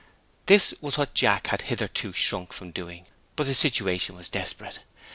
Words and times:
This 0.47 0.73
was 0.81 0.97
what 0.97 1.21
Linden 1.21 1.41
had 1.51 1.61
hitherto 1.61 2.11
shrunk 2.11 2.53
from 2.53 2.71
doing, 2.71 3.05
but 3.35 3.45
the 3.45 3.53
situation 3.53 4.15
was 4.15 4.29
desperate. 4.29 4.79